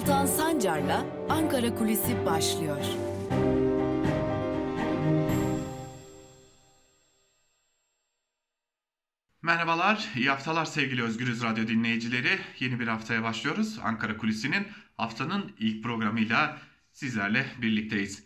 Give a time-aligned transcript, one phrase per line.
[0.00, 2.84] Altan Sancar'la Ankara Kulisi başlıyor.
[9.42, 12.38] Merhabalar, iyi haftalar sevgili Özgürüz Radyo dinleyicileri.
[12.58, 13.78] Yeni bir haftaya başlıyoruz.
[13.82, 14.66] Ankara Kulisi'nin
[14.96, 16.58] haftanın ilk programıyla
[16.92, 18.24] sizlerle birlikteyiz.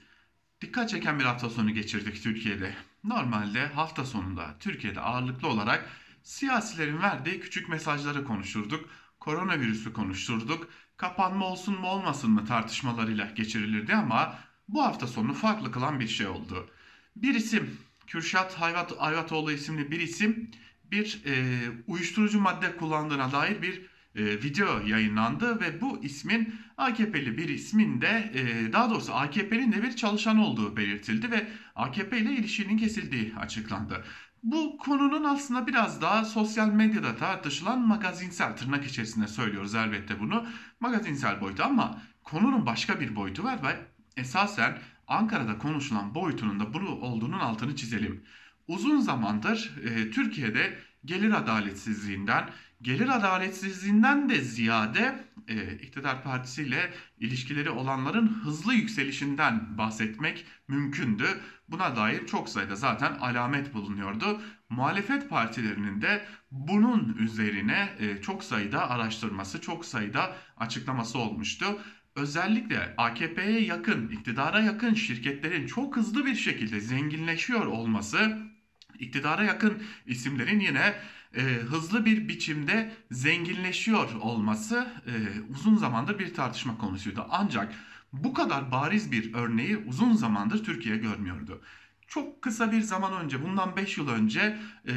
[0.61, 2.75] Dikkat çeken bir hafta sonu geçirdik Türkiye'de.
[3.05, 5.89] Normalde hafta sonunda Türkiye'de ağırlıklı olarak
[6.23, 8.89] siyasilerin verdiği küçük mesajları konuşurduk.
[9.21, 10.69] Koronavirüsü konuşturduk.
[10.97, 16.27] Kapanma olsun mu olmasın mı tartışmalarıyla geçirilirdi ama bu hafta sonu farklı kılan bir şey
[16.27, 16.71] oldu.
[17.17, 20.51] Bir isim, Kürşat Hayvat, Ayvatoğlu isimli bir isim
[20.91, 27.49] bir e, uyuşturucu madde kullandığına dair bir e, video yayınlandı ve bu ismin AKP'li bir
[27.49, 32.79] ismin de e, daha doğrusu AKP'nin de bir çalışan olduğu belirtildi ve AKP ile ilişkinin
[32.79, 34.05] kesildiği açıklandı.
[34.45, 40.47] Bu konunun aslında biraz daha sosyal medyada tartışılan magazinsel tırnak içerisinde söylüyoruz elbette bunu.
[40.81, 43.77] Magazinsel boyutu ama konunun başka bir boyutu var ve
[44.17, 48.25] esasen Ankara'da konuşulan boyutunun da bunu olduğunun altını çizelim.
[48.69, 52.51] Uzun zamandır e, Türkiye'de gelir adaletsizliğinden,
[52.85, 61.27] gelir adaletsizliğinden de ziyade e, iktidar partisiyle ilişkileri olanların hızlı yükselişinden bahsetmek mümkündü.
[61.69, 64.41] Buna dair çok sayıda zaten alamet bulunuyordu.
[64.71, 71.67] Muhalefet partilerinin de bunun üzerine e, çok sayıda araştırması, çok sayıda açıklaması olmuştu
[72.17, 78.39] özellikle AKP'ye yakın, iktidara yakın şirketlerin çok hızlı bir şekilde zenginleşiyor olması,
[78.99, 80.95] iktidara yakın isimlerin yine
[81.37, 85.13] e, hızlı bir biçimde zenginleşiyor olması e,
[85.51, 87.27] uzun zamandır bir tartışma konusuydu.
[87.31, 87.75] Ancak
[88.13, 91.63] bu kadar bariz bir örneği uzun zamandır Türkiye görmüyordu.
[92.09, 94.59] Çok kısa bir zaman önce, bundan 5 yıl önce
[94.89, 94.93] e,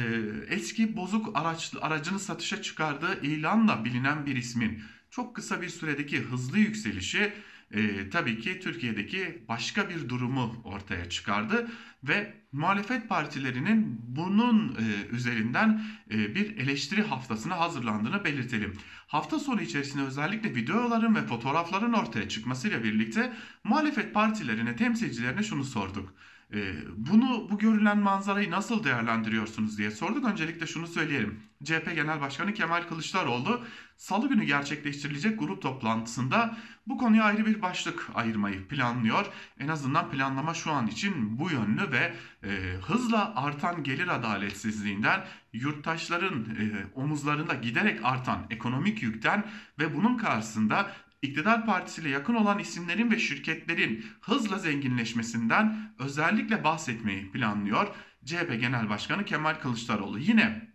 [0.48, 6.58] eski bozuk araç, aracını satışa çıkardığı ilanla bilinen bir ismin çok kısa bir süredeki hızlı
[6.58, 7.32] yükselişi
[7.70, 11.68] e, tabii ki Türkiye'deki başka bir durumu ortaya çıkardı
[12.04, 18.76] ve muhalefet partilerinin bunun e, üzerinden e, bir eleştiri haftasına hazırlandığını belirtelim.
[19.06, 23.32] Hafta sonu içerisinde özellikle videoların ve fotoğrafların ortaya çıkmasıyla birlikte
[23.64, 26.14] muhalefet partilerine, temsilcilerine şunu sorduk.
[26.54, 30.24] E, bunu bu görülen manzarayı nasıl değerlendiriyorsunuz diye sorduk.
[30.24, 31.42] Öncelikle şunu söyleyelim.
[31.64, 33.60] CHP Genel Başkanı Kemal Kılıçdaroğlu
[33.96, 36.56] salı günü gerçekleştirilecek grup toplantısında
[36.86, 39.26] bu konuya ayrı bir başlık ayırmayı planlıyor.
[39.58, 46.44] En azından planlama şu an için bu yönlü ve e, hızla artan gelir adaletsizliğinden yurttaşların
[46.44, 49.46] e, omuzlarında giderek artan ekonomik yükten
[49.78, 50.90] ve bunun karşısında
[51.22, 57.86] iktidar partisiyle yakın olan isimlerin ve şirketlerin hızla zenginleşmesinden özellikle bahsetmeyi planlıyor.
[58.24, 60.68] CHP Genel Başkanı Kemal Kılıçdaroğlu yine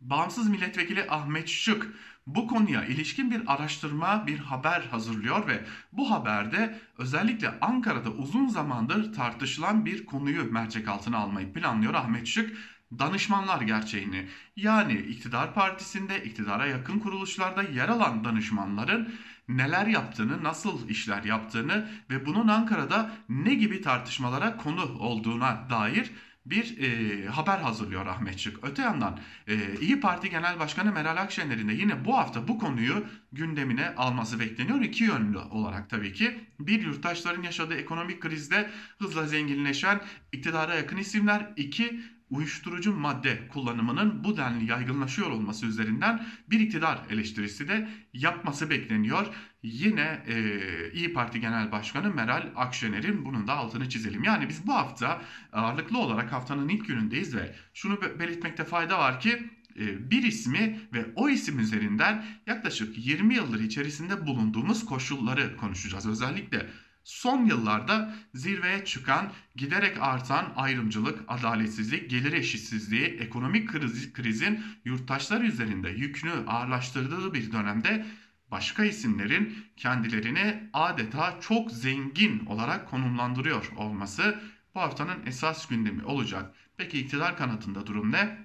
[0.00, 1.94] bağımsız milletvekili Ahmet Şık
[2.26, 9.12] bu konuya ilişkin bir araştırma, bir haber hazırlıyor ve bu haberde özellikle Ankara'da uzun zamandır
[9.12, 12.56] tartışılan bir konuyu mercek altına almayı planlıyor Ahmet Şık
[12.98, 19.14] danışmanlar gerçeğini yani iktidar partisinde iktidara yakın kuruluşlarda yer alan danışmanların
[19.48, 26.10] neler yaptığını, nasıl işler yaptığını ve bunun Ankara'da ne gibi tartışmalara konu olduğuna dair
[26.46, 28.64] bir e, haber hazırlıyor Ahmet Şık.
[28.64, 33.04] Öte yandan e, İyi Parti Genel Başkanı Meral Akşener'in de yine bu hafta bu konuyu
[33.32, 34.80] gündemine alması bekleniyor.
[34.80, 36.40] İki yönlü olarak tabii ki.
[36.60, 40.00] Bir yurttaşların yaşadığı ekonomik krizde hızla zenginleşen
[40.32, 41.52] iktidara yakın isimler.
[41.56, 42.00] iki
[42.34, 49.26] uyuşturucu madde kullanımının bu denli yaygınlaşıyor olması üzerinden bir iktidar eleştirisi de yapması bekleniyor.
[49.62, 54.24] Yine e, İyi Parti Genel Başkanı Meral Akşener'in bunun da altını çizelim.
[54.24, 55.22] Yani biz bu hafta
[55.52, 61.06] ağırlıklı olarak haftanın ilk günündeyiz ve şunu belirtmekte fayda var ki e, bir ismi ve
[61.14, 66.06] o isim üzerinden yaklaşık 20 yıldır içerisinde bulunduğumuz koşulları konuşacağız.
[66.06, 66.66] Özellikle
[67.04, 75.90] son yıllarda zirveye çıkan giderek artan ayrımcılık, adaletsizlik, gelir eşitsizliği, ekonomik kriz, krizin yurttaşlar üzerinde
[75.90, 78.06] yükünü ağırlaştırdığı bir dönemde
[78.50, 84.40] başka isimlerin kendilerini adeta çok zengin olarak konumlandırıyor olması
[84.74, 86.54] bu haftanın esas gündemi olacak.
[86.76, 88.38] Peki iktidar kanadında durum ne?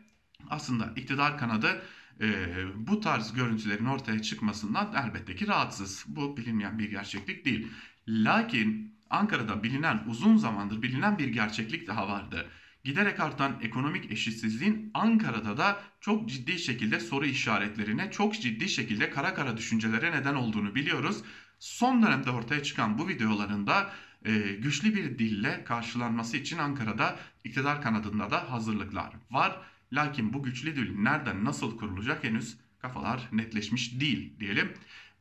[0.50, 1.82] Aslında iktidar kanadı
[2.22, 6.06] e, bu tarz görüntülerin ortaya çıkmasından elbette ki rahatsız.
[6.08, 7.68] Bu bilinmeyen bir gerçeklik değil.
[8.10, 12.48] Lakin Ankara'da bilinen uzun zamandır bilinen bir gerçeklik daha vardı.
[12.84, 19.34] Giderek artan ekonomik eşitsizliğin Ankara'da da çok ciddi şekilde soru işaretlerine, çok ciddi şekilde kara
[19.34, 21.24] kara düşüncelere neden olduğunu biliyoruz.
[21.60, 23.90] Son dönemde ortaya çıkan bu videolarında
[24.26, 29.58] e, güçlü bir dille karşılanması için Ankara'da iktidar kanadında da hazırlıklar var.
[29.94, 34.74] Lakin bu güçlü dil nereden nasıl kurulacak henüz kafalar netleşmiş değil diyelim.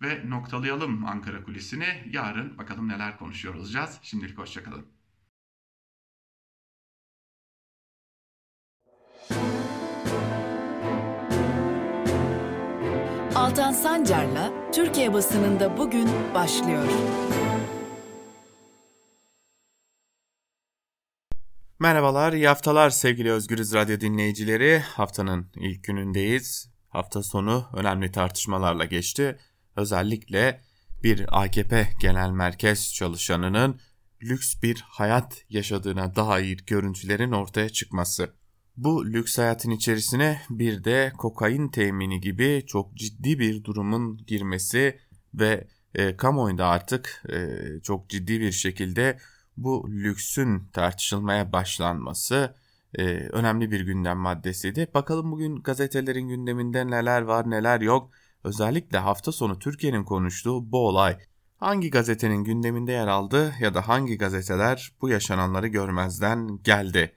[0.03, 1.87] Ve noktalayalım Ankara kulisini.
[2.13, 3.99] Yarın bakalım neler konuşuyor olacağız.
[4.03, 4.87] Şimdilik hoşçakalın.
[13.35, 16.85] Altan Sancar'la Türkiye basınında bugün başlıyor.
[21.79, 24.79] Merhabalar, iyi haftalar sevgili Özgürüz Radyo dinleyicileri.
[24.79, 26.71] Haftanın ilk günündeyiz.
[26.89, 29.39] Hafta sonu önemli tartışmalarla geçti.
[29.79, 30.61] Özellikle
[31.03, 33.81] bir AKP genel merkez çalışanının
[34.23, 38.33] lüks bir hayat yaşadığına dair görüntülerin ortaya çıkması.
[38.77, 44.99] Bu lüks hayatın içerisine bir de kokain temini gibi çok ciddi bir durumun girmesi
[45.35, 49.19] ve e, kamuoyunda artık e, çok ciddi bir şekilde
[49.57, 52.55] bu lüksün tartışılmaya başlanması
[52.95, 54.89] e, önemli bir gündem maddesiydi.
[54.95, 58.11] Bakalım bugün gazetelerin gündeminde neler var neler yok.
[58.45, 61.19] Özellikle hafta sonu Türkiye'nin konuştuğu bu olay
[61.57, 67.13] hangi gazetenin gündeminde yer aldı ya da hangi gazeteler bu yaşananları görmezden geldi?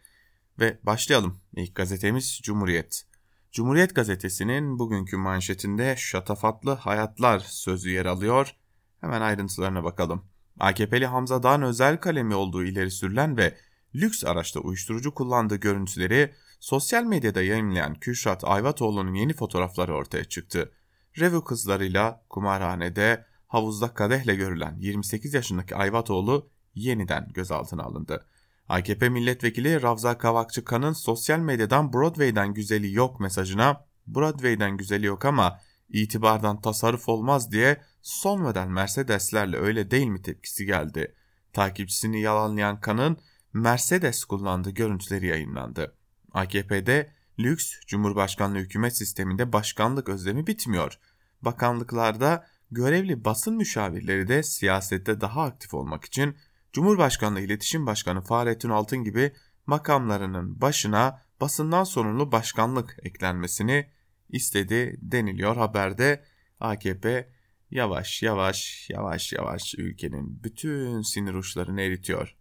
[0.60, 1.40] Ve başlayalım.
[1.56, 3.06] İlk gazetemiz Cumhuriyet.
[3.52, 8.56] Cumhuriyet gazetesinin bugünkü manşetinde şatafatlı hayatlar sözü yer alıyor.
[9.02, 10.26] Hemen ayrıntılarına bakalım.
[10.60, 13.58] AKP'li Hamza Dağ'ın özel kalemi olduğu ileri sürülen ve
[13.96, 20.72] lüks araçta uyuşturucu kullandığı görüntüleri sosyal medyada yayınlayan Kürşat Ayvatoğlu'nun yeni fotoğrafları ortaya çıktı.
[21.20, 28.26] Revu kızlarıyla kumarhanede havuzda kadehle görülen 28 yaşındaki Ayvatoğlu yeniden gözaltına alındı.
[28.70, 35.60] AKP milletvekili Ravza Kavakçıkan'ın sosyal medyadan Broadway'den güzeli yok mesajına Broadway'den güzeli yok ama
[35.90, 41.16] itibardan tasarruf olmaz diye son model Mercedeslerle öyle değil mi tepkisi geldi.
[41.54, 43.18] Takipçisini yalanlayan Kan'ın
[43.54, 45.96] Mercedes kullandığı görüntüleri yayınlandı.
[46.32, 47.12] AKP'de
[47.44, 51.00] lüks Cumhurbaşkanlığı hükümet sisteminde başkanlık özlemi bitmiyor.
[51.42, 56.38] Bakanlıklarda görevli basın müşavirleri de siyasette daha aktif olmak için
[56.74, 59.34] Cumhurbaşkanlığı İletişim Başkanı Fahrettin Altın gibi
[59.66, 63.90] makamlarının başına basından sorumlu başkanlık eklenmesini
[64.30, 66.26] istedi deniliyor haberde.
[66.60, 67.30] AKP
[67.72, 72.36] yavaş yavaş yavaş yavaş ülkenin bütün sinir uçlarını eritiyor.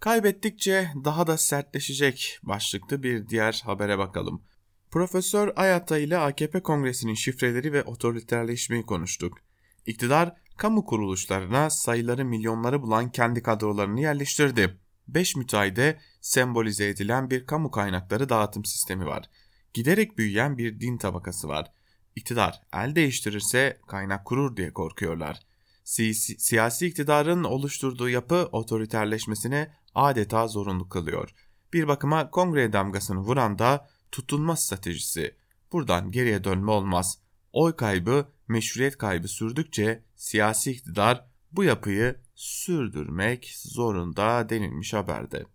[0.00, 4.42] Kaybettikçe daha da sertleşecek başlıklı bir diğer habere bakalım.
[4.90, 9.38] Profesör Ayata ile AKP Kongresi'nin şifreleri ve otoriterleşmeyi konuştuk.
[9.86, 14.78] İktidar kamu kuruluşlarına sayıları milyonları bulan kendi kadrolarını yerleştirdi.
[15.08, 19.30] 5 müteahhide sembolize edilen bir kamu kaynakları dağıtım sistemi var.
[19.74, 21.72] Giderek büyüyen bir din tabakası var.
[22.16, 25.40] İktidar el değiştirirse kaynak kurur diye korkuyorlar.
[25.86, 31.34] Si siyasi iktidarın oluşturduğu yapı otoriterleşmesine adeta zorunlu kılıyor.
[31.72, 35.36] Bir bakıma kongre damgasını vuran da tutunma stratejisi.
[35.72, 37.18] Buradan geriye dönme olmaz.
[37.52, 45.46] Oy kaybı, meşruiyet kaybı sürdükçe siyasi iktidar bu yapıyı sürdürmek zorunda denilmiş haberde.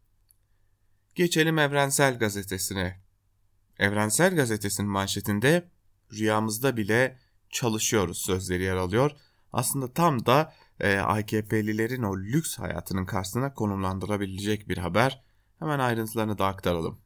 [1.15, 3.01] Geçelim Evrensel Gazetesi'ne.
[3.79, 5.69] Evrensel Gazetesi'nin manşetinde
[6.13, 7.19] rüyamızda bile
[7.49, 9.11] çalışıyoruz sözleri yer alıyor.
[9.53, 15.23] Aslında tam da e, AKP'lilerin o lüks hayatının karşısına konumlandırabilecek bir haber.
[15.59, 16.99] Hemen ayrıntılarını da aktaralım.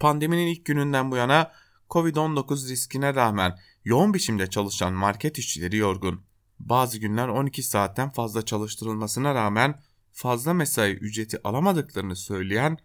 [0.00, 1.52] Pandeminin ilk gününden bu yana
[1.90, 6.22] Covid-19 riskine rağmen yoğun biçimde çalışan market işçileri yorgun.
[6.58, 9.80] Bazı günler 12 saatten fazla çalıştırılmasına rağmen
[10.12, 12.78] fazla mesai ücreti alamadıklarını söyleyen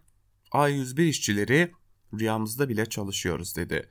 [0.52, 1.72] A101 işçileri
[2.18, 3.90] rüyamızda bile çalışıyoruz dedi.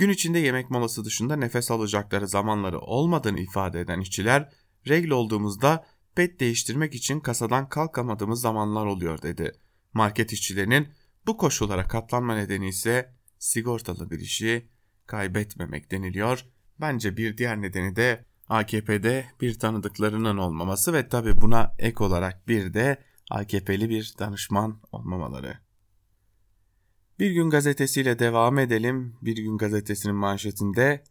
[0.00, 4.52] Gün içinde yemek molası dışında nefes alacakları zamanları olmadığını ifade eden işçiler,
[4.88, 9.52] regl olduğumuzda pet değiştirmek için kasadan kalkamadığımız zamanlar oluyor dedi.
[9.92, 10.88] Market işçilerinin
[11.26, 14.68] bu koşullara katlanma nedeni ise sigortalı bir işi
[15.06, 16.44] kaybetmemek deniliyor.
[16.80, 22.74] Bence bir diğer nedeni de AKP'de bir tanıdıklarının olmaması ve tabi buna ek olarak bir
[22.74, 25.69] de AKP'li bir danışman olmamaları.
[27.20, 29.16] Bir gün gazetesiyle devam edelim.
[29.22, 31.04] Bir gün gazetesinin manşetinde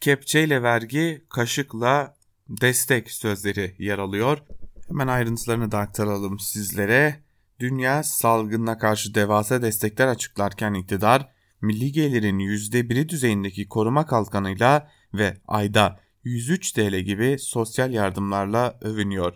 [0.00, 2.16] kepçeyle vergi, kaşıkla
[2.48, 4.38] destek sözleri yer alıyor.
[4.88, 7.22] Hemen ayrıntılarını da aktaralım sizlere.
[7.60, 16.00] Dünya salgınına karşı devasa destekler açıklarken iktidar, milli gelirin %1'i düzeyindeki koruma kalkanıyla ve ayda
[16.24, 19.34] 103 TL gibi sosyal yardımlarla övünüyor.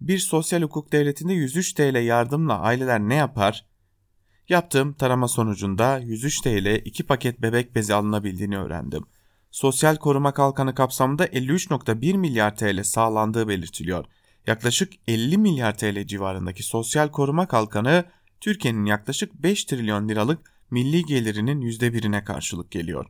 [0.00, 3.73] Bir sosyal hukuk devletinde 103 TL yardımla aileler ne yapar?
[4.48, 9.04] Yaptığım tarama sonucunda 103 TL 2 paket bebek bezi alınabildiğini öğrendim.
[9.50, 14.04] Sosyal koruma kalkanı kapsamında 53.1 milyar TL sağlandığı belirtiliyor.
[14.46, 18.04] Yaklaşık 50 milyar TL civarındaki sosyal koruma kalkanı
[18.40, 23.06] Türkiye'nin yaklaşık 5 trilyon liralık milli gelirinin %1'ine karşılık geliyor.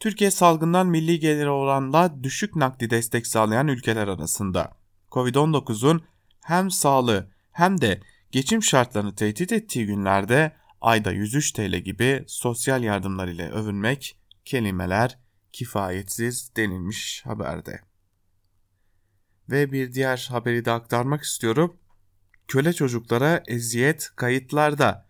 [0.00, 4.76] Türkiye salgından milli geliri oranla düşük nakdi destek sağlayan ülkeler arasında.
[5.10, 6.02] Covid-19'un
[6.40, 13.28] hem sağlığı hem de geçim şartlarını tehdit ettiği günlerde ayda 103 TL gibi sosyal yardımlar
[13.28, 15.18] ile övünmek kelimeler
[15.52, 17.80] kifayetsiz denilmiş haberde.
[19.50, 21.76] Ve bir diğer haberi de aktarmak istiyorum.
[22.48, 25.06] Köle çocuklara eziyet kayıtlarda.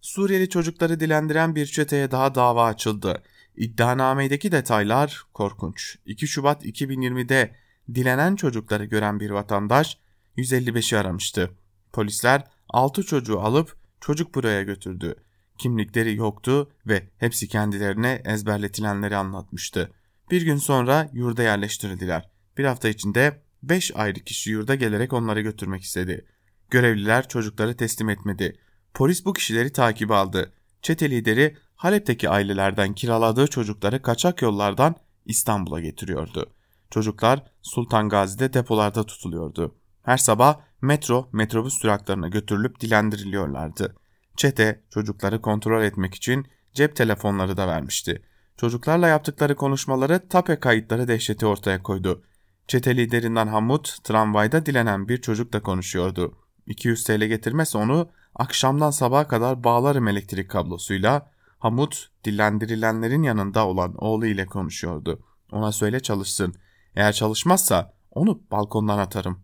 [0.00, 3.22] Suriyeli çocukları dilendiren bir çeteye daha dava açıldı.
[3.56, 5.98] İddianamedeki detaylar korkunç.
[6.06, 7.56] 2 Şubat 2020'de
[7.94, 9.98] dilenen çocukları gören bir vatandaş
[10.36, 11.50] 155'i aramıştı.
[11.92, 15.14] Polisler 6 çocuğu alıp çocuk buraya götürdü.
[15.58, 19.92] Kimlikleri yoktu ve hepsi kendilerine ezberletilenleri anlatmıştı.
[20.30, 22.30] Bir gün sonra yurda yerleştirildiler.
[22.58, 26.26] Bir hafta içinde 5 ayrı kişi yurda gelerek onları götürmek istedi.
[26.70, 28.58] Görevliler çocukları teslim etmedi.
[28.94, 30.52] Polis bu kişileri takip aldı.
[30.82, 36.50] Çete lideri Halep'teki ailelerden kiraladığı çocukları kaçak yollardan İstanbul'a getiriyordu.
[36.90, 39.74] Çocuklar Sultan Gazi'de depolarda tutuluyordu.
[40.02, 43.96] Her sabah metro, metrobüs duraklarına götürülüp dilendiriliyorlardı.
[44.36, 48.22] Çete çocukları kontrol etmek için cep telefonları da vermişti.
[48.56, 52.22] Çocuklarla yaptıkları konuşmaları tape kayıtları dehşeti ortaya koydu.
[52.68, 56.34] Çete liderinden Hamut tramvayda dilenen bir çocukla konuşuyordu.
[56.66, 61.30] 200 TL getirmezse onu akşamdan sabaha kadar bağlarım elektrik kablosuyla.
[61.58, 65.22] Hamut dillendirilenlerin yanında olan oğlu ile konuşuyordu.
[65.52, 66.54] Ona söyle çalışsın.
[66.94, 69.38] Eğer çalışmazsa onu balkondan atarım.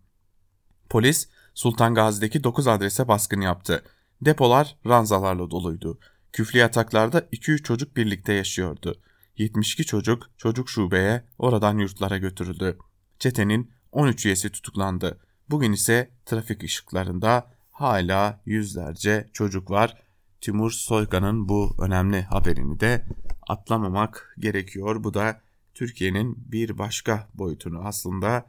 [0.89, 3.83] Polis Sultan Gazi'deki 9 adrese baskın yaptı.
[4.21, 5.99] Depolar ranzalarla doluydu.
[6.33, 8.95] Küflü yataklarda 2-3 çocuk birlikte yaşıyordu.
[9.37, 12.77] 72 çocuk çocuk şubeye oradan yurtlara götürüldü.
[13.19, 15.19] Çetenin 13 üyesi tutuklandı.
[15.49, 20.03] Bugün ise trafik ışıklarında hala yüzlerce çocuk var.
[20.41, 23.05] Timur Soykan'ın bu önemli haberini de
[23.47, 25.03] atlamamak gerekiyor.
[25.03, 25.41] Bu da
[25.73, 28.45] Türkiye'nin bir başka boyutunu aslında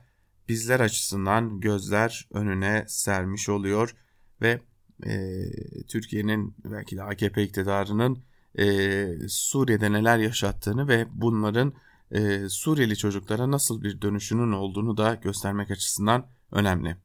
[0.51, 3.95] bizler açısından gözler önüne sermiş oluyor
[4.41, 4.61] ve
[5.07, 5.45] e,
[5.89, 8.23] Türkiye'nin belki de AKP iktidarının
[8.59, 11.73] e, Suriye'de neler yaşattığını ve bunların
[12.11, 16.97] e, Suriyeli çocuklara nasıl bir dönüşünün olduğunu da göstermek açısından önemli.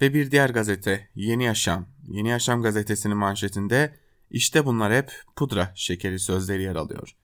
[0.00, 1.88] Ve bir diğer gazete Yeni Yaşam.
[2.08, 3.94] Yeni Yaşam gazetesinin manşetinde
[4.30, 7.16] işte bunlar hep pudra şekeri sözleri yer alıyor.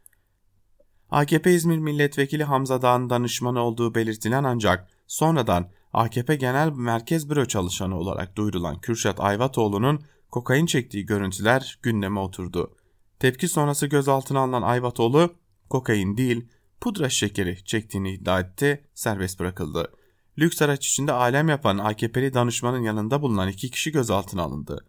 [1.11, 7.99] AKP İzmir Milletvekili Hamza Dağ'ın danışmanı olduğu belirtilen ancak sonradan AKP Genel Merkez Büro çalışanı
[7.99, 10.01] olarak duyurulan Kürşat Ayvatoğlu'nun
[10.31, 12.77] kokain çektiği görüntüler gündeme oturdu.
[13.19, 15.35] Tepki sonrası gözaltına alınan Ayvatoğlu
[15.71, 16.49] kokain değil
[16.81, 19.93] pudra şekeri çektiğini iddia etti, serbest bırakıldı.
[20.39, 24.85] Lüks araç içinde alem yapan AKP'li danışmanın yanında bulunan iki kişi gözaltına alındı.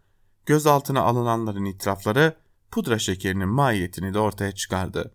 [0.46, 2.36] Gözaltına alınanların itirafları
[2.70, 5.12] pudra şekerinin mahiyetini de ortaya çıkardı.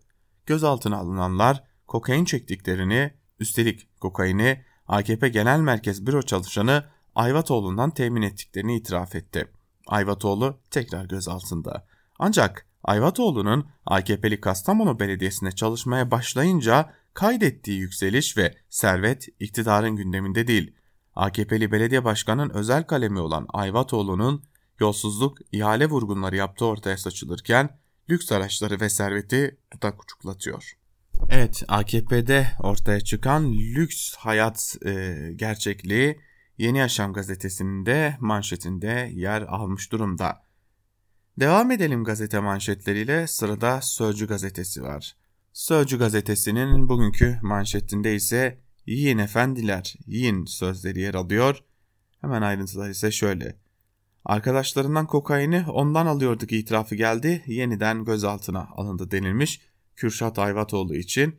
[0.48, 9.14] Gözaltına alınanlar kokain çektiklerini, üstelik kokaini AKP Genel Merkez Büro çalışanı Ayvatoğlu'ndan temin ettiklerini itiraf
[9.14, 9.48] etti.
[9.86, 11.86] Ayvatoğlu tekrar gözaltında.
[12.18, 20.74] Ancak Ayvatoğlu'nun AKP'li Kastamonu Belediyesi'nde çalışmaya başlayınca kaydettiği yükseliş ve servet iktidarın gündeminde değil.
[21.14, 24.42] AKP'li belediye başkanının özel kalemi olan Ayvatoğlu'nun
[24.80, 27.78] yolsuzluk, ihale vurgunları yaptığı ortaya saçılırken
[28.10, 30.72] lüks araçları ve serveti dudak uçuklatıyor.
[31.30, 36.20] Evet AKP'de ortaya çıkan lüks hayat e, gerçekliği
[36.58, 40.42] Yeni Yaşam gazetesinin de manşetinde yer almış durumda.
[41.40, 45.16] Devam edelim gazete manşetleriyle sırada Sözcü gazetesi var.
[45.52, 51.64] Sözcü gazetesinin bugünkü manşetinde ise yiyin efendiler, yiyin sözleri yer alıyor.
[52.20, 53.56] Hemen ayrıntılar ise şöyle.
[54.28, 57.42] Arkadaşlarından kokaini ondan alıyorduk itirafı geldi.
[57.46, 59.60] Yeniden gözaltına alındı denilmiş
[59.96, 61.36] Kürşat Ayvatoğlu için.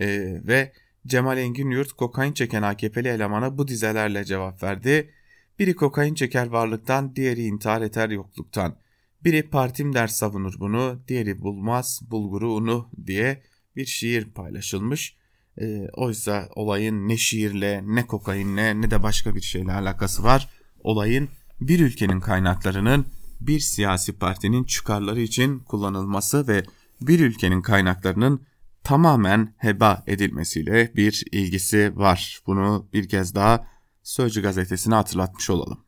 [0.00, 0.72] Ee, ve
[1.06, 5.10] Cemal Engin Yurt kokain çeken AKP'li elemana bu dizelerle cevap verdi.
[5.58, 8.76] Biri kokain çeker varlıktan, diğeri intihar eder yokluktan.
[9.24, 13.42] Biri partim der savunur bunu, diğeri bulmaz bulguru unu diye
[13.76, 15.16] bir şiir paylaşılmış.
[15.60, 20.48] E, oysa olayın ne şiirle ne kokainle ne de başka bir şeyle alakası var.
[20.80, 21.28] Olayın
[21.68, 23.06] bir ülkenin kaynaklarının
[23.40, 26.62] bir siyasi partinin çıkarları için kullanılması ve
[27.00, 28.46] bir ülkenin kaynaklarının
[28.84, 32.40] tamamen heba edilmesiyle bir ilgisi var.
[32.46, 35.80] Bunu bir kez daha Sözcü gazetesine hatırlatmış olalım.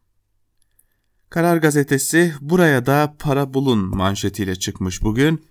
[1.31, 5.45] Karar gazetesi buraya da para bulun manşetiyle çıkmış bugün.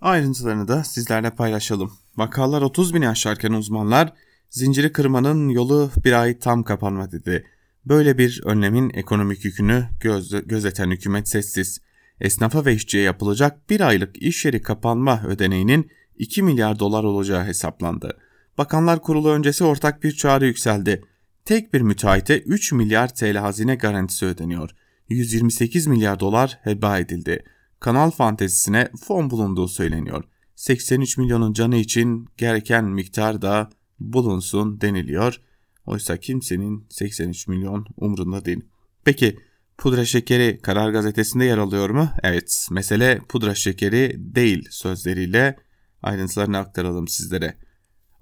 [0.00, 1.92] Ayrıntılarını da sizlerle paylaşalım.
[2.16, 4.12] Vakalar 30 bini aşarken uzmanlar
[4.50, 7.46] zinciri kırmanın yolu bir ay tam kapanma dedi.
[7.86, 11.80] Böyle bir önlemin ekonomik yükünü göz, gözeten hükümet sessiz.
[12.20, 18.18] Esnafa ve işçiye yapılacak bir aylık iş yeri kapanma ödeneğinin 2 milyar dolar olacağı hesaplandı.
[18.58, 21.04] Bakanlar Kurulu öncesi ortak bir çağrı yükseldi.
[21.44, 24.70] Tek bir müteahhite 3 milyar TL hazine garantisi ödeniyor.
[25.08, 27.44] 128 milyar dolar heba edildi.
[27.80, 30.24] Kanal fantezisine fon bulunduğu söyleniyor.
[30.56, 35.40] 83 milyonun canı için gereken miktar da bulunsun deniliyor.
[35.86, 38.64] Oysa kimsenin 83 milyon umrunda değil.
[39.04, 39.38] Peki
[39.78, 42.08] pudra şekeri Karar Gazetesi'nde yer alıyor mu?
[42.22, 45.56] Evet, mesele pudra şekeri değil sözleriyle
[46.02, 47.56] ayrıntılarını aktaralım sizlere.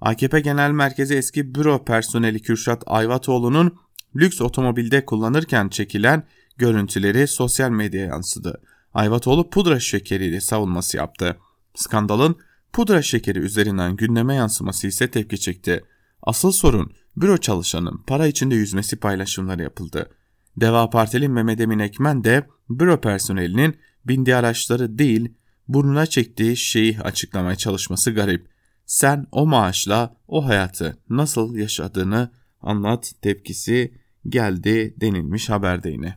[0.01, 3.77] AKP Genel Merkezi eski büro personeli Kürşat Ayvatoğlu'nun
[4.15, 6.23] lüks otomobilde kullanırken çekilen
[6.57, 8.61] görüntüleri sosyal medyaya yansıdı.
[8.93, 11.37] Ayvatoğlu pudra şekeriyle savunması yaptı.
[11.75, 12.35] Skandalın
[12.73, 15.83] pudra şekeri üzerinden gündeme yansıması ise tepki çekti.
[16.21, 20.09] Asıl sorun büro çalışanın para içinde yüzmesi paylaşımları yapıldı.
[20.57, 25.33] Deva Partili Mehmet Emin Ekmen de büro personelinin bindiği araçları değil
[25.67, 28.47] burnuna çektiği şeyi açıklamaya çalışması garip.
[28.85, 32.31] Sen o maaşla o hayatı nasıl yaşadığını
[32.61, 33.93] anlat tepkisi
[34.29, 36.15] geldi denilmiş haberde yine.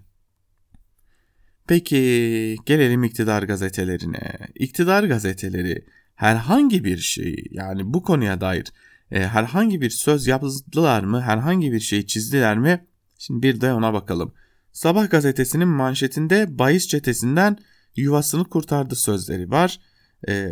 [1.67, 4.39] Peki gelelim iktidar gazetelerine.
[4.55, 8.73] İktidar gazeteleri herhangi bir şey yani bu konuya dair
[9.11, 12.85] e, herhangi bir söz yazdılar mı, herhangi bir şey çizdiler mi?
[13.19, 14.33] Şimdi bir de ona bakalım.
[14.73, 17.59] Sabah gazetesinin manşetinde bahis çetesinden
[17.97, 19.81] yuvasını kurtardı sözleri var.
[20.29, 20.51] E,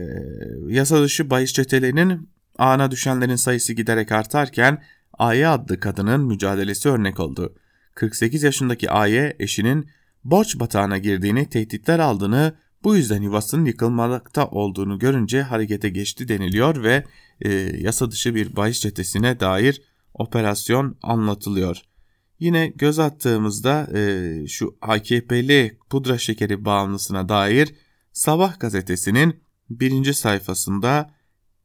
[0.68, 4.82] yasa dışı bahis çetelerinin ağına düşenlerin sayısı giderek artarken
[5.18, 7.54] Aye adlı kadının mücadelesi örnek oldu.
[7.94, 9.90] 48 yaşındaki Aye eşinin
[10.24, 12.54] borç batağına girdiğini, tehditler aldığını,
[12.86, 17.04] bu yüzden yuvasının yıkılmakta olduğunu görünce harekete geçti deniliyor ve
[17.40, 17.50] e,
[17.80, 19.82] yasa dışı bir bahis çetesine dair
[20.14, 21.82] operasyon anlatılıyor.
[22.38, 27.74] Yine göz attığımızda e, şu AKP'li pudra şekeri bağımlısına dair
[28.12, 31.10] Sabah gazetesinin birinci sayfasında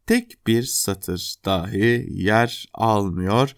[0.08, 3.56] tek bir satır dahi yer almıyor.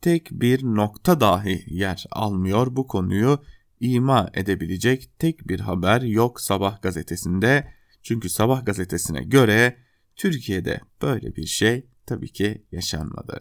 [0.00, 3.38] Tek bir nokta dahi yer almıyor bu konuyu
[3.80, 7.72] ima edebilecek tek bir haber yok Sabah gazetesinde.
[8.02, 9.76] Çünkü Sabah gazetesine göre
[10.16, 13.40] Türkiye'de böyle bir şey tabii ki yaşanmadı.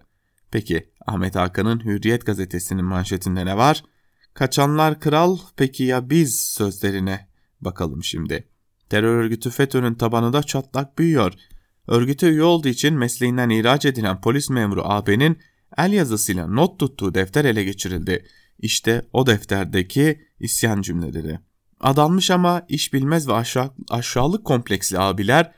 [0.52, 3.84] Peki Ahmet Hakan'ın Hürriyet gazetesinin manşetinde ne var?
[4.34, 7.28] Kaçanlar kral peki ya biz sözlerine
[7.62, 8.48] bakalım şimdi.
[8.90, 11.34] Terör örgütü FETÖ'nün tabanı da çatlak büyüyor.
[11.88, 15.38] Örgüte üye olduğu için mesleğinden ihraç edilen polis memuru AB'nin
[15.78, 18.26] el yazısıyla not tuttuğu defter ele geçirildi.
[18.60, 21.40] İşte o defterdeki isyan cümleleri.
[21.80, 25.52] Adanmış ama iş bilmez ve aşağı, aşağılık kompleksli abiler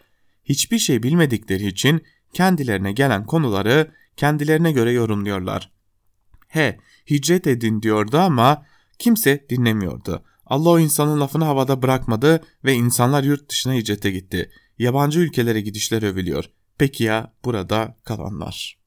[0.46, 2.02] hiçbir şey bilmedikleri için
[2.34, 5.72] kendilerine gelen konuları kendilerine göre yorumluyorlar.
[6.48, 6.78] He,
[7.10, 8.66] hicret edin diyordu ama
[9.00, 10.24] kimse dinlemiyordu.
[10.46, 14.52] Allah o insanın lafını havada bırakmadı ve insanlar yurt dışına hicrete gitti.
[14.80, 16.46] Yabancı ülkelere gidişler övülüyor.
[16.78, 18.78] Peki ya burada kalanlar?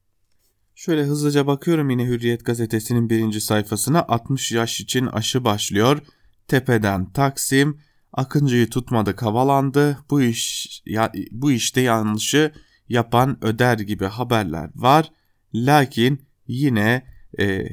[0.81, 5.99] Şöyle hızlıca bakıyorum yine Hürriyet gazetesinin birinci sayfasına 60 yaş için aşı başlıyor.
[6.47, 7.79] Tepeden Taksim,
[8.13, 9.97] Akıncı'yı tutmadık havalandı.
[10.09, 12.51] Bu iş ya, bu işte yanlışı
[12.89, 15.11] yapan öder gibi haberler var.
[15.53, 17.05] Lakin yine
[17.39, 17.63] e,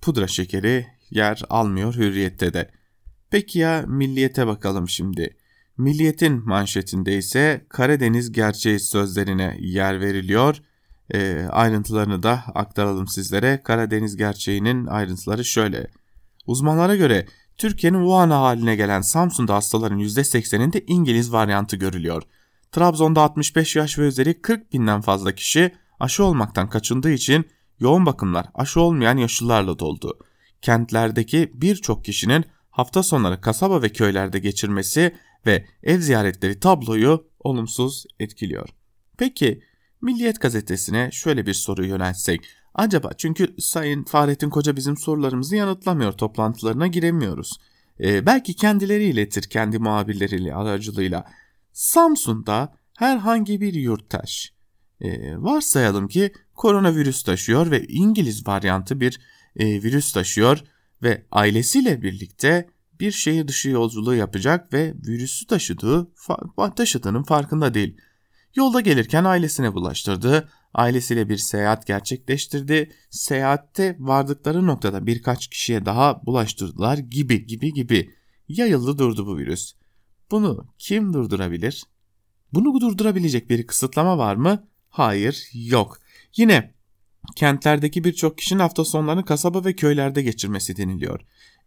[0.00, 2.70] pudra şekeri yer almıyor hürriyette de.
[3.30, 5.36] Peki ya milliyete bakalım şimdi.
[5.76, 10.62] Milliyetin manşetinde ise Karadeniz gerçeği sözlerine yer veriliyor.
[11.14, 13.62] E, ayrıntılarını da aktaralım sizlere.
[13.62, 15.90] Karadeniz gerçeğinin ayrıntıları şöyle.
[16.46, 17.26] Uzmanlara göre
[17.58, 22.22] Türkiye'nin Wuhan haline gelen Samsun'da hastaların %80'inde İngiliz varyantı görülüyor.
[22.72, 27.44] Trabzon'da 65 yaş ve üzeri 40 binden fazla kişi aşı olmaktan kaçındığı için
[27.80, 30.18] yoğun bakımlar aşı olmayan yaşlılarla doldu.
[30.62, 35.14] Kentlerdeki birçok kişinin hafta sonları kasaba ve köylerde geçirmesi
[35.46, 38.68] ve ev ziyaretleri tabloyu olumsuz etkiliyor.
[39.18, 39.62] Peki
[40.02, 42.40] Milliyet gazetesine şöyle bir soru yöneltsek.
[42.74, 47.58] Acaba çünkü Sayın Fahrettin Koca bizim sorularımızı yanıtlamıyor, toplantılarına giremiyoruz.
[48.00, 51.24] Ee, belki kendileri iletir kendi muhabirleriyle aracılığıyla.
[51.72, 54.52] Samsun'da herhangi bir yurttaş
[55.00, 59.20] e, varsayalım ki koronavirüs taşıyor ve İngiliz varyantı bir
[59.56, 60.58] e, virüs taşıyor
[61.02, 62.68] ve ailesiyle birlikte
[63.00, 66.08] bir şehir dışı yolculuğu yapacak ve virüsü taşıdığı
[66.76, 67.96] taşıdığının farkında değil.
[68.54, 72.92] Yolda gelirken ailesine bulaştırdı, ailesiyle bir seyahat gerçekleştirdi.
[73.10, 78.14] Seyahatte vardıkları noktada birkaç kişiye daha bulaştırdılar gibi gibi gibi.
[78.48, 79.72] Yayıldı durdu bu virüs.
[80.30, 81.84] Bunu kim durdurabilir?
[82.52, 84.68] Bunu durdurabilecek bir kısıtlama var mı?
[84.88, 85.98] Hayır, yok.
[86.36, 86.74] Yine
[87.36, 91.20] kentlerdeki birçok kişinin hafta sonlarını kasaba ve köylerde geçirmesi deniliyor.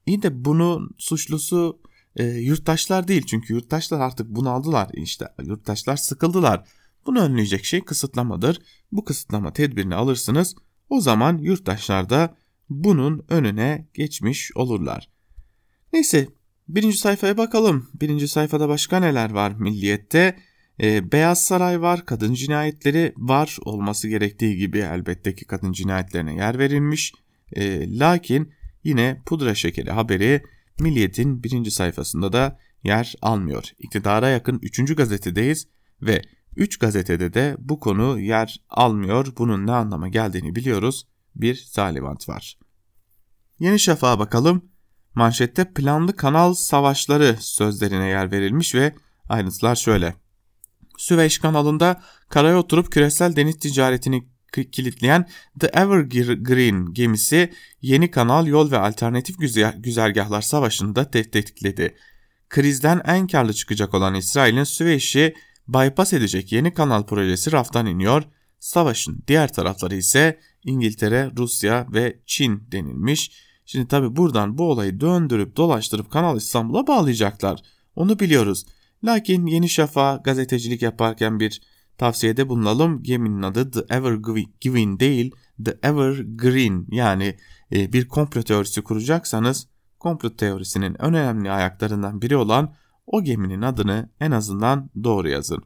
[0.06, 1.82] İyi de bunun suçlusu
[2.16, 6.68] e, yurttaşlar değil çünkü yurttaşlar artık bunaldılar işte yurttaşlar sıkıldılar.
[7.06, 8.62] Bunu önleyecek şey kısıtlamadır.
[8.92, 10.56] Bu kısıtlama tedbirini alırsınız.
[10.90, 12.36] O zaman yurttaşlar da
[12.70, 15.10] bunun önüne geçmiş olurlar.
[15.94, 16.28] Neyse
[16.68, 17.90] birinci sayfaya bakalım.
[17.94, 20.38] Birinci sayfada başka neler var Milliyet'te?
[20.82, 26.60] Ee, Beyaz Saray var, kadın cinayetleri var olması gerektiği gibi elbette ki kadın cinayetlerine yer
[26.60, 27.14] verilmiş.
[27.54, 30.44] Ee, lakin yine pudra şekeri haberi
[30.82, 33.64] Milliyet'in birinci sayfasında da yer almıyor.
[33.80, 34.96] İktidara yakın 3.
[34.96, 35.68] gazetedeyiz
[36.02, 36.22] ve
[36.56, 39.28] 3 gazetede de bu konu yer almıyor.
[39.38, 41.08] Bunun ne anlama geldiğini biliyoruz.
[41.36, 42.58] Bir salivant var.
[43.60, 44.66] Yeni Şafak'a bakalım.
[45.16, 48.96] Manşette planlı kanal savaşları sözlerine yer verilmiş ve
[49.30, 50.16] ayrıntılar şöyle.
[50.98, 58.78] Süveyş kanalında karaya oturup küresel deniz ticaretini kilitleyen The Evergreen gemisi yeni kanal, yol ve
[58.78, 59.36] alternatif
[59.78, 61.96] güzergahlar savaşını da tetikledi.
[62.50, 65.34] Krizden en karlı çıkacak olan İsrail'in Süveyş'i
[65.68, 68.24] bypass edecek yeni kanal projesi raftan iniyor.
[68.60, 73.32] Savaşın diğer tarafları ise İngiltere, Rusya ve Çin denilmiş.
[73.66, 77.62] Şimdi tabi buradan bu olayı döndürüp dolaştırıp Kanal İstanbul'a bağlayacaklar.
[77.96, 78.66] Onu biliyoruz.
[79.04, 81.62] Lakin Yeni Şafak gazetecilik yaparken bir
[82.02, 83.04] tavsiyede bulunalım.
[83.04, 85.32] Geminin adı The Evergreen değil
[85.66, 87.38] The Evergreen yani
[87.72, 89.68] e, bir komplo teorisi kuracaksanız
[90.00, 92.74] komplo teorisinin önemli ayaklarından biri olan
[93.08, 95.64] o geminin adını en azından doğru yazın.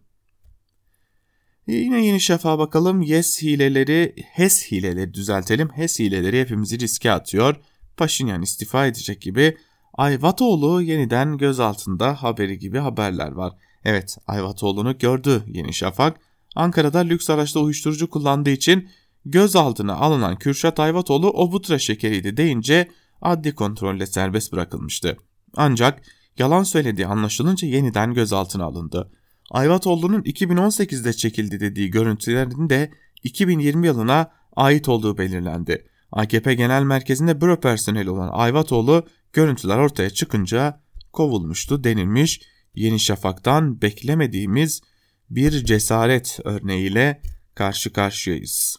[1.68, 3.02] E, yine Yeni Şafak'a bakalım.
[3.02, 5.70] Yes hileleri, HES hileleri düzeltelim.
[5.70, 7.56] HES hileleri hepimizi riske atıyor.
[7.98, 9.58] Paşinyan istifa edecek gibi
[9.94, 13.54] Ayvatoğlu yeniden gözaltında haberi gibi haberler var.
[13.86, 16.25] Evet Ayvatoğlu'nu gördü Yeni Şafak.
[16.56, 18.90] Ankara'da lüks araçta uyuşturucu kullandığı için
[19.26, 22.90] gözaltına alınan Kürşat Ayvatoğlu obutra şekeriydi deyince
[23.22, 25.18] adli kontrolle serbest bırakılmıştı.
[25.56, 26.02] Ancak
[26.40, 29.12] yalan söylediği anlaşılınca yeniden gözaltına alındı.
[29.52, 32.92] Ayvatoğlu'nun 2018'de çekildi dediği görüntülerin de
[33.24, 35.88] 2020 yılına ait olduğu belirlendi.
[36.12, 40.82] AKP Genel Merkezi'nde büro personeli olan Ayvatoğlu görüntüler ortaya çıkınca
[41.14, 42.42] kovulmuştu denilmiş.
[42.76, 44.82] Yeni Şafak'tan beklemediğimiz
[45.30, 47.22] bir cesaret örneğiyle
[47.56, 48.78] karşı karşıyayız.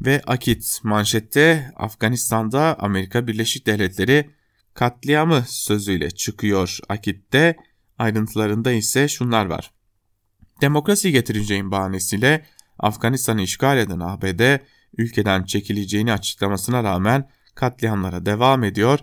[0.00, 4.30] Ve Akit manşette Afganistan'da Amerika Birleşik Devletleri
[4.74, 7.56] katliamı sözüyle çıkıyor Akit'te.
[7.98, 9.70] Ayrıntılarında ise şunlar var.
[10.60, 12.46] Demokrasi getireceğim bahanesiyle
[12.78, 14.60] Afganistan'ı işgal eden ABD
[14.98, 18.98] ülkeden çekileceğini açıklamasına rağmen katliamlara devam ediyor.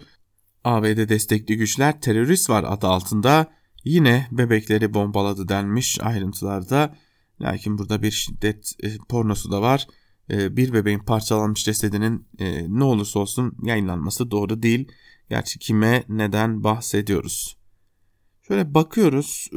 [0.63, 3.47] ABD destekli güçler terörist var adı altında
[3.85, 6.95] yine bebekleri bombaladı denmiş ayrıntılarda.
[7.41, 9.87] Lakin burada bir şiddet e, pornosu da var.
[10.31, 14.87] E, bir bebeğin parçalanmış cesedinin e, ne olursa olsun yayınlanması doğru değil.
[15.29, 17.57] Gerçi kime neden bahsediyoruz?
[18.47, 19.49] Şöyle bakıyoruz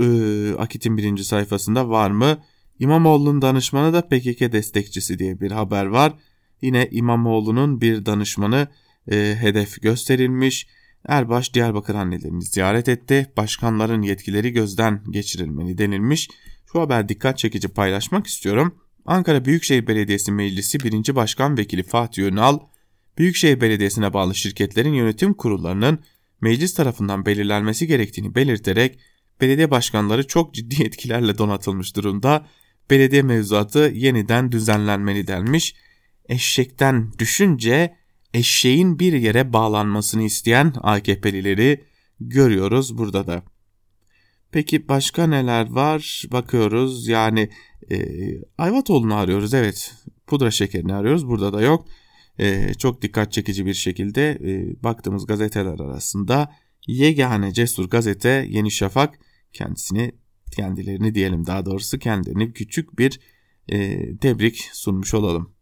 [0.59, 2.39] Akit'in birinci sayfasında var mı?
[2.79, 6.13] İmamoğlu'nun danışmanı da PKK destekçisi diye bir haber var.
[6.63, 8.69] Yine İmamoğlu'nun bir danışmanı
[9.11, 10.67] e, hedef gösterilmiş.
[11.07, 13.33] Erbaş Diyarbakır annelerini ziyaret etti.
[13.37, 16.29] Başkanların yetkileri gözden geçirilmeli denilmiş.
[16.73, 18.75] Şu haber dikkat çekici paylaşmak istiyorum.
[19.07, 21.15] Ankara Büyükşehir Belediyesi Meclisi 1.
[21.15, 22.59] Başkan Vekili Fatih Önal,
[23.19, 25.99] Büyükşehir Belediyesi'ne bağlı şirketlerin yönetim kurullarının
[26.41, 28.99] meclis tarafından belirlenmesi gerektiğini belirterek
[29.41, 32.47] belediye başkanları çok ciddi etkilerle donatılmış durumda
[32.91, 35.75] belediye mevzuatı yeniden düzenlenmeli denmiş.
[36.29, 37.97] Eşekten düşünce
[38.35, 41.85] eşeğin bir yere bağlanmasını isteyen AKP'lileri
[42.21, 43.43] görüyoruz burada da.
[44.51, 46.25] Peki başka neler var?
[46.33, 47.51] Bakıyoruz yani
[47.91, 47.99] e,
[48.59, 49.95] Ayvatoğlu'nu arıyoruz evet.
[50.27, 51.87] Pudra şekerini arıyoruz burada da yok.
[52.39, 56.53] E, çok dikkat çekici bir şekilde e, baktığımız gazeteler arasında
[56.87, 59.19] yegane cesur gazete Yeni Şafak
[59.53, 60.13] kendisini
[60.57, 63.21] kendilerini diyelim daha doğrusu kendilerini küçük bir
[63.69, 65.55] e, tebrik sunmuş olalım.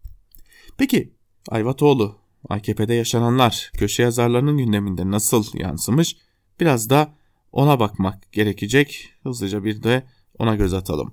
[0.78, 1.12] Peki
[1.48, 6.16] Ayvatoğlu, AKP'de yaşananlar köşe yazarlarının gündeminde nasıl yansımış?
[6.60, 7.14] Biraz da
[7.52, 9.12] ona bakmak gerekecek.
[9.22, 10.06] Hızlıca bir de
[10.38, 11.12] ona göz atalım.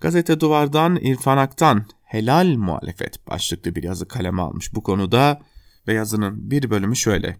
[0.00, 5.40] Gazete Duvar'dan İrfan Aktan helal muhalefet başlıklı bir yazı kaleme almış bu konuda
[5.88, 7.36] ve yazının bir bölümü şöyle.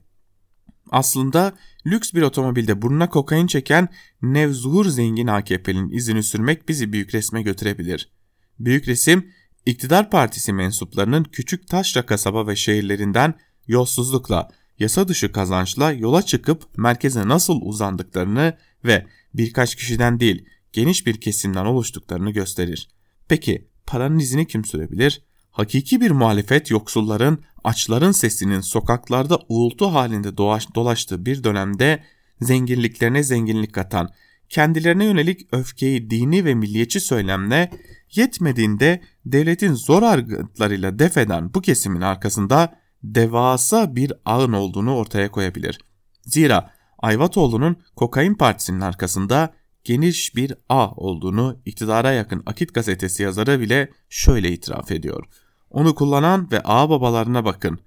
[0.91, 1.53] Aslında
[1.87, 3.89] lüks bir otomobilde burnuna kokain çeken
[4.23, 8.13] nevzuhur zengin AKP'nin izini sürmek bizi büyük resme götürebilir.
[8.59, 9.33] Büyük resim,
[9.67, 13.35] iktidar partisi mensuplarının küçük taşra kasaba ve şehirlerinden
[13.67, 14.49] yolsuzlukla,
[14.79, 21.65] yasa dışı kazançla yola çıkıp merkeze nasıl uzandıklarını ve birkaç kişiden değil geniş bir kesimden
[21.65, 22.89] oluştuklarını gösterir.
[23.29, 25.23] Peki paranın izini kim sürebilir?
[25.51, 30.37] Hakiki bir muhalefet yoksulların, açların sesinin sokaklarda uğultu halinde
[30.75, 32.03] dolaştığı bir dönemde
[32.41, 34.11] zenginliklerine zenginlik katan,
[34.49, 37.71] kendilerine yönelik öfkeyi dini ve milliyetçi söylemle
[38.17, 45.79] yetmediğinde devletin zor argıtlarıyla defeden bu kesimin arkasında devasa bir ağın olduğunu ortaya koyabilir.
[46.23, 53.91] Zira Ayvatoğlu'nun Kokain Partisi'nin arkasında geniş bir ağ olduğunu iktidara yakın Akit gazetesi yazarı bile
[54.09, 55.25] şöyle itiraf ediyor.
[55.71, 57.79] Onu kullanan ve ağ babalarına bakın.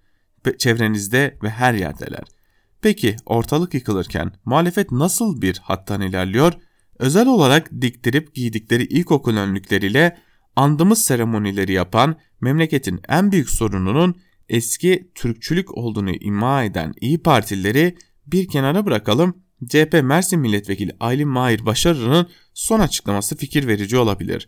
[0.57, 2.23] Çevrenizde ve her yerdeler.
[2.81, 6.53] Peki ortalık yıkılırken muhalefet nasıl bir hattan ilerliyor?
[6.99, 10.17] Özel olarak diktirip giydikleri ilkokul önlükleriyle
[10.55, 14.15] andımız seremonileri yapan memleketin en büyük sorununun
[14.49, 17.95] eski Türkçülük olduğunu ima eden İyi Partilileri
[18.27, 19.45] bir kenara bırakalım.
[19.67, 24.47] CHP Mersin Milletvekili Aylin Mahir Başarır'ın son açıklaması fikir verici olabilir.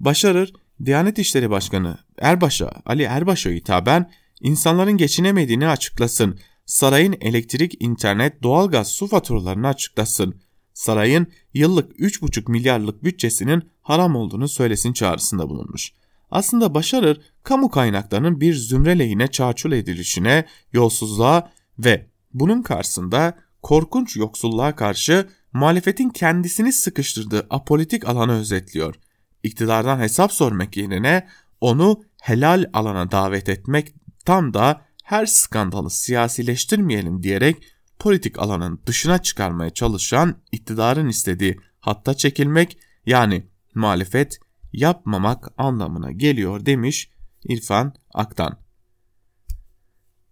[0.00, 0.52] Başarır,
[0.84, 9.06] Diyanet İşleri Başkanı Erbaş'a, Ali Erbaş'a hitaben insanların geçinemediğini açıklasın, sarayın elektrik, internet, doğalgaz, su
[9.06, 10.40] faturalarını açıklasın,
[10.78, 15.92] sarayın yıllık 3,5 milyarlık bütçesinin haram olduğunu söylesin çağrısında bulunmuş.
[16.30, 24.76] Aslında Başarır, kamu kaynaklarının bir zümre lehine çarçur edilişine, yolsuzluğa ve bunun karşısında korkunç yoksulluğa
[24.76, 28.94] karşı muhalefetin kendisini sıkıştırdığı apolitik alanı özetliyor.
[29.42, 31.26] İktidardan hesap sormak yerine
[31.60, 37.56] onu helal alana davet etmek tam da her skandalı siyasileştirmeyelim diyerek
[37.98, 44.38] politik alanın dışına çıkarmaya çalışan iktidarın istediği hatta çekilmek yani muhalefet
[44.72, 47.10] yapmamak anlamına geliyor demiş
[47.44, 48.58] İrfan Aktan.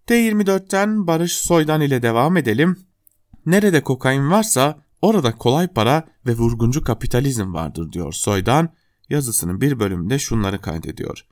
[0.07, 2.79] T24'ten Barış Soydan ile devam edelim.
[3.47, 8.69] Nerede kokain varsa orada kolay para ve vurguncu kapitalizm vardır diyor Soydan.
[9.11, 11.27] Yazısının bir bölümünde şunları kaydediyor.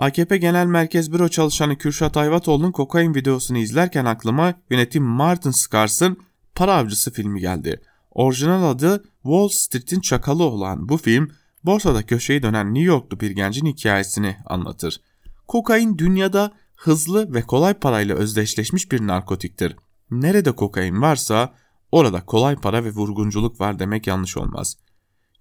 [0.00, 6.16] AKP Genel Merkez Büro çalışanı Kürşat Ayvatoğlu'nun kokain videosunu izlerken aklıma yönetim Martin Scarse'ın
[6.54, 7.80] Para Avcısı filmi geldi.
[8.10, 11.30] Orijinal adı Wall Street'in çakalı olan bu film
[11.64, 15.00] borsada köşeyi dönen New Yorklu bir gencin hikayesini anlatır.
[15.48, 19.76] Kokain dünyada hızlı ve kolay parayla özdeşleşmiş bir narkotiktir.
[20.10, 21.54] Nerede kokain varsa
[21.92, 24.76] orada kolay para ve vurgunculuk var demek yanlış olmaz.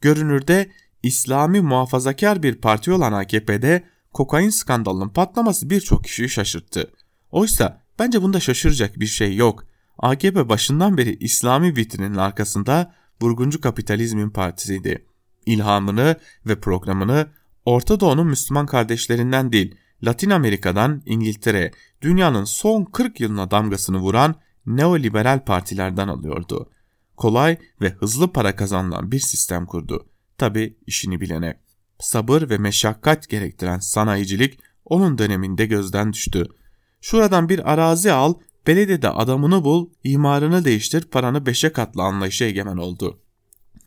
[0.01, 0.71] Görünürde
[1.03, 6.91] İslami muhafazakar bir parti olan AKP'de kokain skandalının patlaması birçok kişiyi şaşırttı.
[7.31, 9.65] Oysa bence bunda şaşıracak bir şey yok.
[9.97, 15.05] AKP başından beri İslami vitrinin arkasında vurguncu kapitalizmin partisiydi.
[15.45, 17.27] İlhamını ve programını
[17.65, 25.45] Orta Doğu'nun Müslüman kardeşlerinden değil, Latin Amerika'dan İngiltere, dünyanın son 40 yılına damgasını vuran neoliberal
[25.45, 26.69] partilerden alıyordu.
[27.17, 30.07] Kolay ve hızlı para kazanılan bir sistem kurdu.
[30.37, 31.59] Tabi işini bilene.
[31.99, 36.45] Sabır ve meşakkat gerektiren sanayicilik onun döneminde gözden düştü.
[37.01, 38.33] Şuradan bir arazi al,
[38.67, 43.19] belediyede adamını bul, imarını değiştir, paranı beşe katla anlayışı egemen oldu.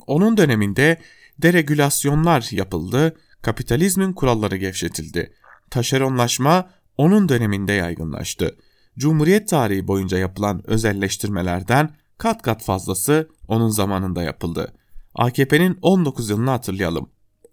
[0.07, 1.01] Onun döneminde
[1.39, 5.33] deregülasyonlar yapıldı, kapitalizmin kuralları gevşetildi.
[5.71, 8.57] Taşeronlaşma onun döneminde yaygınlaştı.
[8.99, 14.75] Cumhuriyet tarihi boyunca yapılan özelleştirmelerden kat kat fazlası onun zamanında yapıldı.
[15.15, 17.11] AKP'nin 19 yılını hatırlayalım.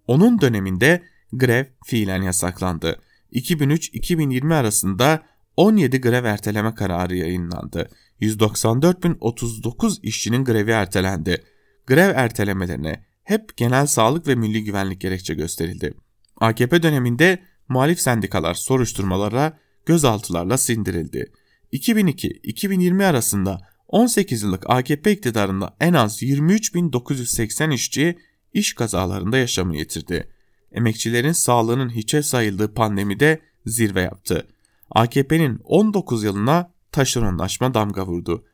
[0.10, 3.00] Onun döneminde grev fiilen yasaklandı.
[3.34, 5.24] 2003-2020 arasında
[5.58, 7.89] 17 grev erteleme kararı yayınlandı.
[8.22, 11.43] 194.039 işçinin grevi ertelendi.
[11.88, 15.93] Grev ertelemelerine hep genel sağlık ve milli güvenlik gerekçe gösterildi.
[16.38, 21.32] AKP döneminde muhalif sendikalar soruşturmalara gözaltılarla sindirildi.
[21.74, 28.17] 2002-2020 arasında 18 yıllık AKP iktidarında en az 23.980 işçi
[28.53, 30.29] iş kazalarında yaşamını yitirdi.
[30.71, 34.47] Emekçilerin sağlığının hiçe sayıldığı pandemide zirve yaptı.
[34.91, 38.45] AKP'nin 19 yılına taşeronlaşma damga vurdu.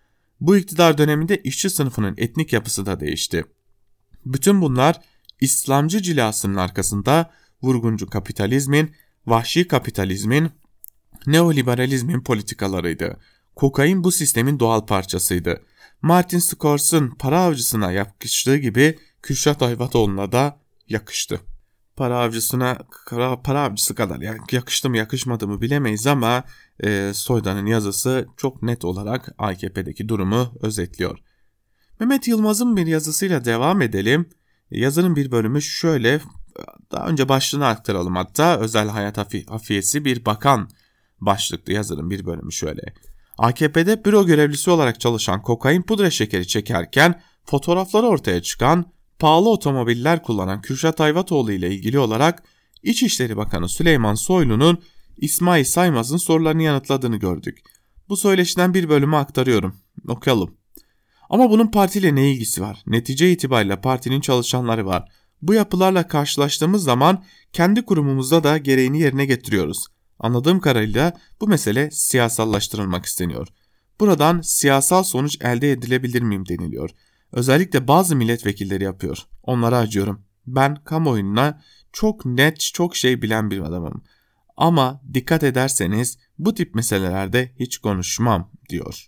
[0.41, 3.45] Bu iktidar döneminde işçi sınıfının etnik yapısı da değişti.
[4.25, 5.01] Bütün bunlar
[5.41, 7.31] İslamcı cilasının arkasında
[7.61, 8.91] vurguncu kapitalizmin,
[9.25, 10.51] vahşi kapitalizmin,
[11.27, 13.17] neoliberalizmin politikalarıydı.
[13.55, 15.61] Kokain bu sistemin doğal parçasıydı.
[16.01, 20.59] Martin Scorse'un para avcısına yakıştığı gibi Kürşat Ayvatoğlu'na da
[20.89, 21.39] yakıştı.
[21.95, 22.77] Para avcısına
[23.09, 26.43] para, para avcısı kadar yakıştı mı yakışmadı mı bilemeyiz ama
[26.83, 31.19] e, Soydan'ın yazısı çok net olarak AKP'deki durumu özetliyor.
[31.99, 34.29] Mehmet Yılmaz'ın bir yazısıyla devam edelim.
[34.71, 36.21] Yazının bir bölümü şöyle
[36.91, 40.69] daha önce başlığını aktaralım hatta özel hayat hafiyesi bir bakan
[41.21, 42.81] başlıklı yazının bir bölümü şöyle.
[43.37, 50.61] AKP'de büro görevlisi olarak çalışan kokain pudra şekeri çekerken fotoğrafları ortaya çıkan pahalı otomobiller kullanan
[50.61, 52.43] Kürşat Ayvatoğlu ile ilgili olarak
[52.83, 54.83] İçişleri Bakanı Süleyman Soylu'nun
[55.17, 57.61] İsmail Saymaz'ın sorularını yanıtladığını gördük.
[58.09, 59.75] Bu söyleşiden bir bölümü aktarıyorum.
[60.07, 60.57] Okuyalım.
[61.29, 62.83] Ama bunun partiyle ne ilgisi var?
[62.87, 65.11] Netice itibariyle partinin çalışanları var.
[65.41, 67.23] Bu yapılarla karşılaştığımız zaman
[67.53, 69.85] kendi kurumumuzda da gereğini yerine getiriyoruz.
[70.19, 73.47] Anladığım kadarıyla bu mesele siyasallaştırılmak isteniyor.
[73.99, 76.89] Buradan siyasal sonuç elde edilebilir miyim deniliyor.
[77.35, 79.17] Özellikle bazı milletvekilleri yapıyor.
[79.43, 80.25] Onlara acıyorum.
[80.47, 81.61] Ben kamuoyuna
[81.93, 84.03] çok net, çok şey bilen bir adamım.
[84.57, 89.07] Ama dikkat ederseniz bu tip meselelerde hiç konuşmam diyor.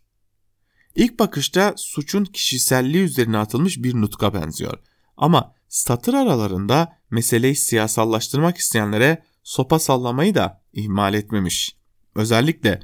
[0.96, 4.80] İlk bakışta suçun kişiselliği üzerine atılmış bir nutka benziyor.
[5.18, 11.78] Ama satır aralarında meseleyi siyasallaştırmak isteyenlere sopa sallamayı da ihmal etmemiş.
[12.16, 12.80] Özellikle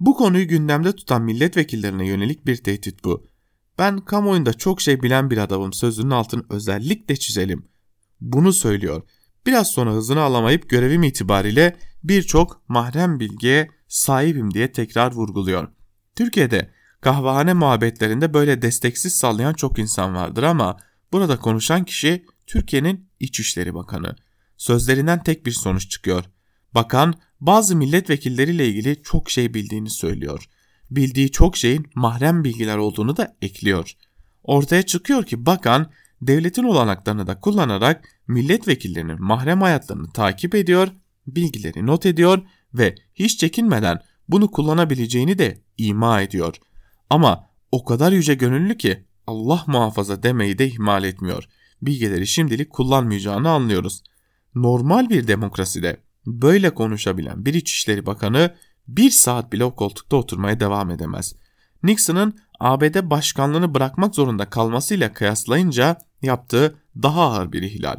[0.00, 3.33] bu konuyu gündemde tutan milletvekillerine yönelik bir tehdit bu.
[3.78, 7.68] Ben kamuoyunda çok şey bilen bir adamım sözünün altını özellikle çizelim.
[8.20, 9.02] Bunu söylüyor.
[9.46, 15.68] Biraz sonra hızını alamayıp görevim itibariyle birçok mahrem bilgiye sahibim diye tekrar vurguluyor.
[16.16, 20.76] Türkiye'de kahvehane muhabbetlerinde böyle desteksiz sallayan çok insan vardır ama
[21.12, 24.16] burada konuşan kişi Türkiye'nin İçişleri Bakanı.
[24.56, 26.24] Sözlerinden tek bir sonuç çıkıyor.
[26.74, 30.48] Bakan bazı milletvekilleriyle ilgili çok şey bildiğini söylüyor.
[30.96, 33.92] Bildiği çok şeyin mahrem bilgiler olduğunu da ekliyor.
[34.42, 35.90] Ortaya çıkıyor ki bakan
[36.22, 40.88] devletin olanaklarını da kullanarak milletvekillerinin mahrem hayatlarını takip ediyor,
[41.26, 42.42] bilgileri not ediyor
[42.74, 46.56] ve hiç çekinmeden bunu kullanabileceğini de ima ediyor.
[47.10, 51.48] Ama o kadar yüce gönüllü ki Allah muhafaza demeyi de ihmal etmiyor.
[51.82, 54.02] Bilgileri şimdilik kullanmayacağını anlıyoruz.
[54.54, 58.54] Normal bir demokraside böyle konuşabilen bir İçişleri Bakanı
[58.88, 61.34] bir saat bile o koltukta oturmaya devam edemez.
[61.82, 67.96] Nixon'ın ABD başkanlığını bırakmak zorunda kalmasıyla kıyaslayınca yaptığı daha ağır bir ihlal.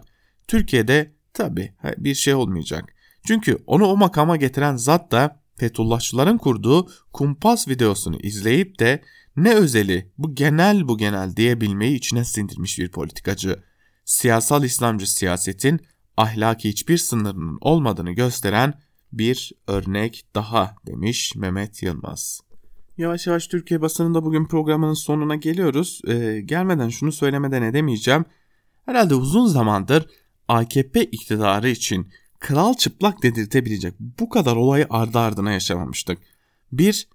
[0.48, 2.94] Türkiye'de tabi bir şey olmayacak.
[3.28, 9.02] Çünkü onu o makama getiren zat da Fethullahçıların kurduğu kumpas videosunu izleyip de
[9.38, 13.64] ne özeli bu genel bu genel diyebilmeyi içine sindirmiş bir politikacı.
[14.06, 15.80] Siyasal İslamcı siyasetin
[16.18, 18.74] ahlaki hiçbir sınırının olmadığını gösteren
[19.18, 22.42] bir örnek daha demiş Mehmet Yılmaz.
[22.98, 26.02] Yavaş yavaş Türkiye basınında bugün programının sonuna geliyoruz.
[26.08, 28.26] Ee, gelmeden şunu söylemeden edemeyeceğim.
[28.86, 30.06] Herhalde uzun zamandır
[30.48, 32.08] AKP iktidarı için
[32.40, 36.18] kral çıplak dedirtebilecek bu kadar olayı ardı ardına yaşamamıştık.
[36.72, 37.08] Bir,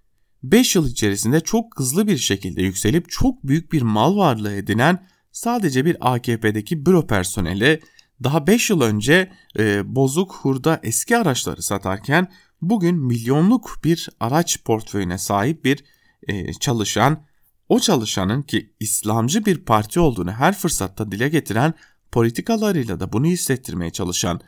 [0.43, 5.85] 5 yıl içerisinde çok hızlı bir şekilde yükselip çok büyük bir mal varlığı edinen sadece
[5.85, 7.81] bir AKP'deki büro personeli
[8.24, 12.28] daha 5 yıl önce e, bozuk hurda eski araçları satarken
[12.62, 15.85] bugün milyonluk bir araç portföyüne sahip bir
[16.28, 17.24] e, çalışan,
[17.68, 21.74] o çalışanın ki İslamcı bir parti olduğunu her fırsatta dile getiren
[22.12, 24.40] politikalarıyla da bunu hissettirmeye çalışan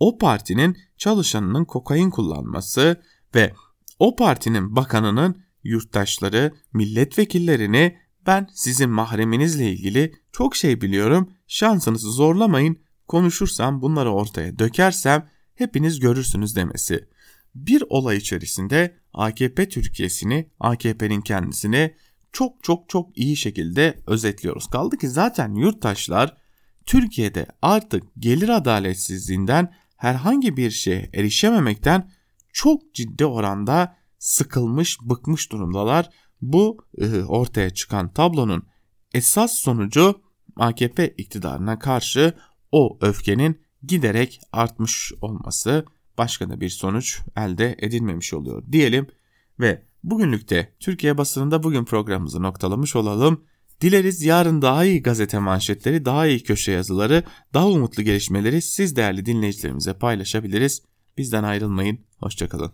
[0.00, 3.02] o partinin çalışanının kokain kullanması
[3.34, 3.52] ve
[3.98, 12.78] o partinin bakanının yurttaşları, milletvekillerini ben sizin mahreminizle ilgili çok şey biliyorum, şansınızı zorlamayın,
[13.08, 17.08] konuşursam bunları ortaya dökersem hepiniz görürsünüz demesi.
[17.54, 21.94] Bir olay içerisinde AKP Türkiye'sini, AKP'nin kendisini
[22.32, 24.66] çok çok çok iyi şekilde özetliyoruz.
[24.66, 26.36] Kaldı ki zaten yurttaşlar
[26.86, 32.10] Türkiye'de artık gelir adaletsizliğinden herhangi bir şeye erişememekten
[32.52, 36.10] çok ciddi oranda sıkılmış, bıkmış durumdalar.
[36.42, 38.66] Bu e, ortaya çıkan tablonun
[39.14, 40.20] esas sonucu
[40.56, 42.34] AKP iktidarına karşı
[42.72, 45.84] o öfkenin giderek artmış olması
[46.18, 49.06] başka da bir sonuç elde edilmemiş oluyor diyelim
[49.60, 53.44] ve bugünlükte Türkiye basınında bugün programımızı noktalamış olalım.
[53.80, 57.22] Dileriz yarın daha iyi gazete manşetleri, daha iyi köşe yazıları,
[57.54, 60.82] daha umutlu gelişmeleri siz değerli dinleyicilerimize paylaşabiliriz.
[61.18, 62.72] Bizden ayrılmayın, hoşçakalın.